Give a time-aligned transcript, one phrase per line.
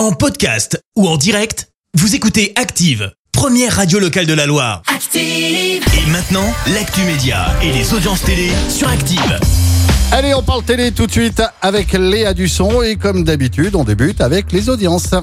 [0.00, 4.80] En podcast ou en direct, vous écoutez Active, première radio locale de la Loire.
[4.86, 5.20] Active.
[5.22, 9.38] Et maintenant, l'actu média et les audiences télé sur Active.
[10.10, 14.22] Allez, on parle télé tout de suite avec Léa Dusson et comme d'habitude, on débute
[14.22, 15.14] avec les audiences.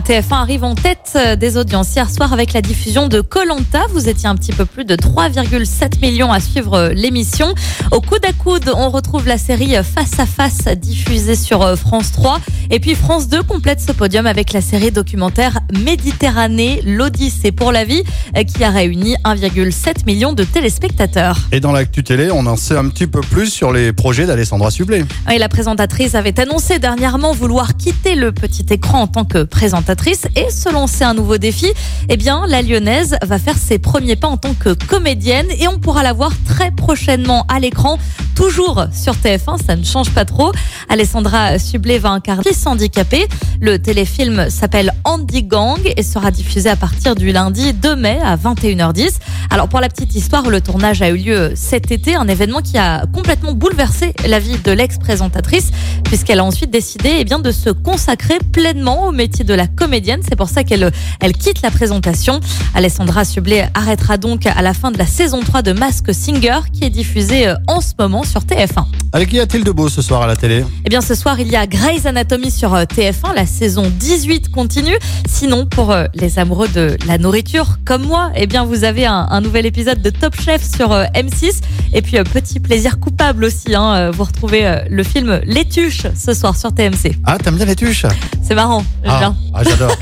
[0.00, 3.86] TF1 arrive en tête euh, des audiences hier soir avec la diffusion de Colanta.
[3.90, 7.54] Vous étiez un petit peu plus de 3,7 millions à suivre euh, l'émission.
[7.90, 12.12] Au coude à coude, on retrouve la série Face à Face diffusée sur euh, France
[12.12, 12.40] 3.
[12.70, 17.84] Et puis France 2 complète ce podium avec la série documentaire Méditerranée, l'Odyssée pour la
[17.84, 18.02] vie,
[18.46, 21.38] qui a réuni 1,7 million de téléspectateurs.
[21.52, 24.70] Et dans l'actu télé, on en sait un petit peu plus sur les projets d'Alessandra
[24.70, 25.04] Sublet.
[25.32, 30.26] Et la présentatrice avait annoncé dernièrement vouloir quitter le petit écran en tant que présentatrice
[30.36, 31.66] et se lancer un nouveau défi.
[32.08, 35.78] Eh bien, la Lyonnaise va faire ses premiers pas en tant que comédienne et on
[35.78, 37.98] pourra la voir très prochainement à l'écran,
[38.34, 40.52] toujours sur TF1, ça ne change pas trop.
[40.88, 43.28] Alessandra Sublet va incarner les handicapés.
[43.60, 48.36] Le téléfilm s'appelle Andy Gang et sera diffusé à partir du lundi 2 mai à
[48.36, 49.14] 21h10.
[49.50, 52.78] Alors pour la petite histoire, le tournage a eu lieu cet été, un événement qui
[52.78, 55.70] a complètement bouleversé la vie de l'ex-présentatrice
[56.04, 60.20] puisqu'elle a ensuite décidé eh bien, de se consacrer pleinement au métier de la comédienne.
[60.28, 60.90] C'est pour ça qu'elle
[61.20, 62.40] elle quitte la présentation.
[62.74, 66.84] Alessandra Sublet arrêtera donc à la fin de la saison 3 de Mask Singer qui
[66.84, 68.84] est diffusée euh, en ce moment sur TF1.
[69.12, 70.64] Avec qui y a-t-il de beau ce soir à la télé?
[70.84, 74.50] Eh bien ce soir il y a Grey's Anatomy sur euh, TF1, la saison 18
[74.50, 74.96] continue.
[75.28, 79.26] Sinon pour euh, les amoureux de la nourriture comme moi, eh bien vous avez un,
[79.30, 81.60] un nouvel épisode de Top Chef sur M6
[81.92, 83.74] et puis petit plaisir coupable aussi.
[83.74, 87.16] Hein, vous retrouvez le film Les Tuches ce soir sur TMC.
[87.24, 88.06] Ah, t'aimes bien les tuches?
[88.42, 89.36] C'est marrant, j'aime Ah, bien.
[89.54, 89.96] ah, j'adore.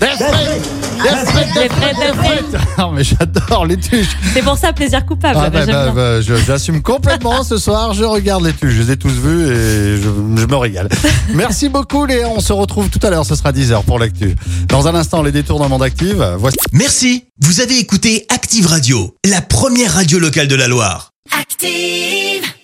[2.78, 4.16] Non mais j'adore les tuches.
[4.34, 5.38] C'est pour ça plaisir coupable.
[5.40, 8.96] Ah, bah, bah, bah, J'assume complètement ce soir, je regarde les tuches, je les ai
[8.96, 10.88] tous vus et je, je me régale.
[11.34, 14.34] Merci beaucoup Léa, on se retrouve tout à l'heure, ce sera 10h pour l'actu.
[14.68, 16.58] Dans un instant, les détournements d'Active, voici...
[16.72, 21.12] Merci, vous avez écouté Active Radio, la première radio locale de la Loire.
[21.38, 22.57] Active.